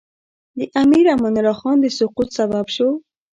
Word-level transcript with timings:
د 0.57 0.59
امیر 0.81 1.05
امان 1.13 1.35
الله 1.39 1.55
خان 1.59 1.77
د 1.81 1.85
سقوط 1.97 2.29
سبب 2.37 2.65
شو. 2.75 2.89